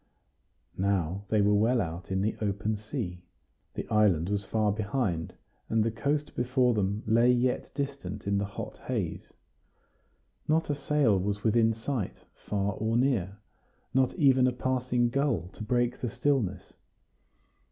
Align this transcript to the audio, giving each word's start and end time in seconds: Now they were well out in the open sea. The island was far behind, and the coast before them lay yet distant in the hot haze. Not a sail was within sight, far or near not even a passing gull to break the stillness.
Now 0.79 1.25
they 1.29 1.41
were 1.41 1.53
well 1.53 1.79
out 1.79 2.09
in 2.11 2.21
the 2.23 2.35
open 2.41 2.75
sea. 2.75 3.21
The 3.75 3.87
island 3.89 4.29
was 4.29 4.43
far 4.43 4.71
behind, 4.71 5.35
and 5.69 5.83
the 5.83 5.91
coast 5.91 6.35
before 6.35 6.73
them 6.73 7.03
lay 7.05 7.31
yet 7.31 7.71
distant 7.75 8.25
in 8.25 8.39
the 8.39 8.45
hot 8.45 8.79
haze. 8.87 9.31
Not 10.47 10.71
a 10.71 10.75
sail 10.75 11.19
was 11.19 11.43
within 11.43 11.71
sight, 11.75 12.25
far 12.33 12.73
or 12.73 12.97
near 12.97 13.37
not 13.93 14.15
even 14.15 14.47
a 14.47 14.51
passing 14.53 15.11
gull 15.11 15.49
to 15.49 15.63
break 15.63 15.99
the 16.01 16.09
stillness. 16.09 16.73